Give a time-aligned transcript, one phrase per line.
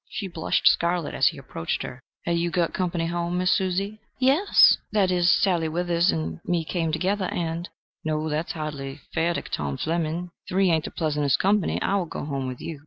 [0.09, 4.75] She blushed scarlet as he approached her: "Have you got company home, Miss Susie?" "Yes
[4.91, 7.69] that is, Sally Withers and me came together, and"
[8.03, 11.79] "No, that's hardly fair to Tom Fleming: three ain't the pleasantest company.
[11.83, 12.79] I will go home with you."